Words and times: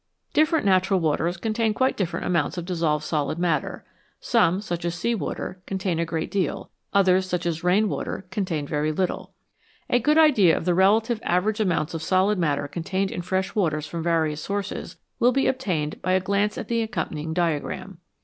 Different 0.33 0.65
natural 0.65 0.99
waters 0.99 1.37
contain 1.37 1.75
quite 1.75 1.95
different 1.95 2.25
amounts 2.25 2.57
of 2.57 2.65
dissolved 2.65 3.03
solid 3.05 3.37
matter. 3.37 3.85
Some, 4.19 4.59
such 4.59 4.83
as 4.83 4.95
sea 4.95 5.13
water, 5.13 5.61
con 5.67 5.77
tain 5.77 5.99
a 5.99 6.05
great 6.05 6.31
deal; 6.31 6.71
others, 6.91 7.27
such 7.29 7.45
as 7.45 7.63
rain 7.63 7.87
water, 7.87 8.25
contain 8.31 8.65
very 8.65 8.91
little. 8.91 9.35
A 9.91 9.99
good 9.99 10.17
idea 10.17 10.57
of 10.57 10.65
the 10.65 10.73
relative 10.73 11.19
average 11.21 11.59
amounts 11.59 11.93
98 11.93 11.99
NATURAL 11.99 11.99
WATERS 11.99 12.01
of 12.01 12.09
solid 12.09 12.39
matter 12.39 12.67
contained 12.67 13.11
in 13.11 13.21
fresh 13.21 13.53
waters 13.53 13.85
from 13.85 14.01
various 14.01 14.41
sources 14.41 14.97
will 15.19 15.31
be 15.31 15.45
obtained 15.45 16.01
by 16.01 16.13
a 16.13 16.19
glance 16.19 16.57
at 16.57 16.67
the 16.67 16.81
accompanying 16.81 17.31
diagram. 17.31 17.99